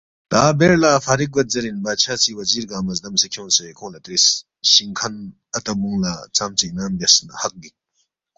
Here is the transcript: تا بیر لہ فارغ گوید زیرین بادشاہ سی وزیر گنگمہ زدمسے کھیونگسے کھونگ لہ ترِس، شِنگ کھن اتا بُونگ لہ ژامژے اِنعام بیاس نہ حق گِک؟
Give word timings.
تا 0.31 0.41
بیر 0.59 0.71
لہ 0.81 0.91
فارغ 1.05 1.29
گوید 1.33 1.49
زیرین 1.53 1.77
بادشاہ 1.85 2.17
سی 2.21 2.31
وزیر 2.39 2.63
گنگمہ 2.71 2.93
زدمسے 2.97 3.27
کھیونگسے 3.33 3.65
کھونگ 3.77 3.91
لہ 3.93 3.99
ترِس، 4.05 4.25
شِنگ 4.71 4.93
کھن 4.99 5.15
اتا 5.57 5.71
بُونگ 5.79 5.99
لہ 6.03 6.13
ژامژے 6.35 6.67
اِنعام 6.69 6.93
بیاس 6.99 7.15
نہ 7.27 7.33
حق 7.41 7.53
گِک؟ 7.61 7.75